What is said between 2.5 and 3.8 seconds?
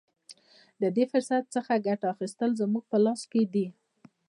زموږ په لاس کې دي.